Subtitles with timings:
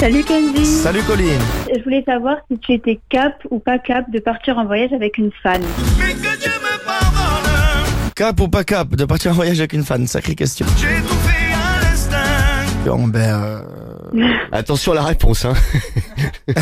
[0.00, 0.64] Salut Kenzie.
[0.64, 1.40] Salut Colline.
[1.76, 5.18] Je voulais savoir si tu étais cap ou pas cap de partir en voyage avec
[5.18, 5.60] une fan.
[5.98, 9.84] Mais que Dieu me pardonne, Cap ou pas cap de partir en voyage avec une
[9.84, 10.66] fan Sacrée question.
[10.78, 12.16] j'ai tout fait à l'instinct.
[12.86, 13.62] Bon ben...
[14.14, 15.52] euh, Attention à la réponse, hein.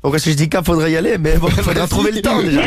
[0.00, 2.62] Pourquoi si je dis cap, faudrait y aller, mais bon, faudra trouver le temps déjà.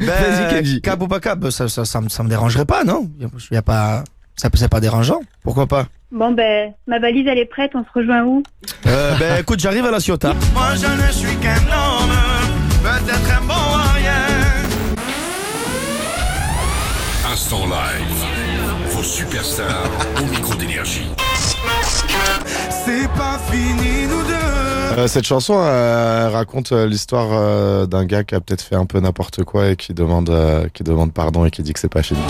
[0.00, 0.80] Ben, Vas-y, Kenji.
[0.82, 3.08] Cap ou pas cap, ça, ça, ça, me- ça me dérangerait pas, non?
[3.50, 4.02] Y a pas,
[4.34, 5.20] ça c'est pas dérangeant.
[5.42, 5.86] Pourquoi pas?
[6.12, 8.42] Bon ben, ma valise elle est prête, on se rejoint où?
[8.86, 10.34] Euh, Ben écoute, j'arrive à la Ciotat.
[10.54, 12.16] Moi je ne suis qu'un homme,
[12.82, 14.12] peut-être un bon à rien.
[17.32, 18.24] Instant live.
[18.90, 19.90] Vos superstars
[20.22, 21.06] au micro d'énergie.
[22.70, 24.98] C'est pas fini nous deux.
[24.98, 29.00] Euh, cette chanson euh, raconte euh, l'histoire d'un gars qui a peut-être fait un peu
[29.00, 32.02] n'importe quoi et qui demande, euh, qui demande pardon et qui dit que c'est pas
[32.04, 32.20] fini.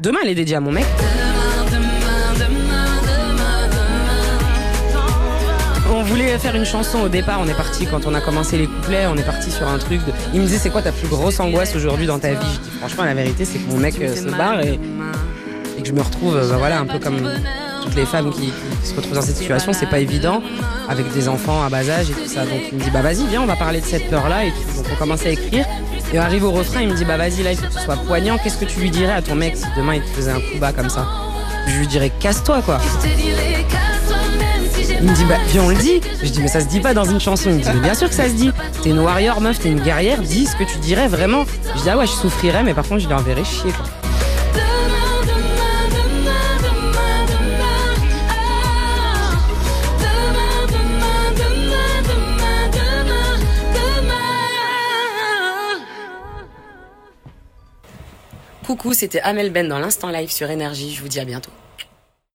[0.00, 0.84] Demain, elle est dédiée à mon mec.
[5.90, 8.66] On voulait faire une chanson au départ, on est parti quand on a commencé les
[8.66, 10.12] couplets, on est parti sur un truc de...
[10.34, 12.36] Il me disait c'est quoi ta plus grosse angoisse aujourd'hui dans ta vie?
[12.54, 15.92] Je dis franchement la vérité c'est que mon mec euh, se barre et, que je
[15.92, 17.28] me retrouve euh, bah, voilà un peu comme
[17.94, 20.42] les femmes qui, se retrouvent dans cette situation, c'est pas évident
[20.88, 22.44] avec des enfants à bas âge et tout ça.
[22.44, 24.50] Donc il me dit bah vas-y viens on va parler de cette peur là et
[24.50, 24.76] tout.
[24.76, 25.66] Donc on commence à écrire
[26.12, 27.80] et on arrive au refrain, il me dit bah vas-y là il faut que ce
[27.80, 30.30] soit poignant, qu'est-ce que tu lui dirais à ton mec si demain il te faisait
[30.30, 31.06] un coup bas comme ça?
[31.66, 32.78] Je lui dirais casse-toi quoi.
[34.98, 36.00] Il me dit bah viens on le dit.
[36.22, 37.50] Je dis mais ça se dit pas dans une chanson.
[37.50, 38.50] Il me dit mais bien sûr que ça se dit.
[38.82, 41.44] T'es une warrior meuf, t'es une guerrière, dis ce que tu dirais vraiment.
[41.76, 43.84] Je dis ah ouais je souffrirais mais par contre je l'enverrais chier quoi.
[58.66, 60.92] Coucou, c'était Amel Ben dans l'instant live sur Énergie.
[60.92, 61.52] Je vous dis à bientôt.